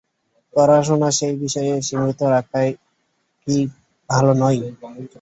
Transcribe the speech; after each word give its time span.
পড়াশোনা 0.53 1.09
সেই 1.17 1.33
বিষয়ে 1.41 1.73
সীমিত 1.87 2.19
রাখাই 2.33 2.69
কি 3.41 3.55
ভালো 4.09 4.31
নয়? 4.41 4.59